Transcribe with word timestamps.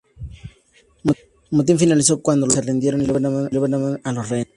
El 1.05 1.15
motín 1.51 1.77
finalizó 1.77 2.23
cuando 2.23 2.47
los 2.47 2.55
rebeldes 2.55 2.65
se 2.65 2.71
rindieron 2.71 3.01
y 3.01 3.05
liberaron 3.05 4.01
a 4.03 4.11
los 4.11 4.27
rehenes. 4.29 4.47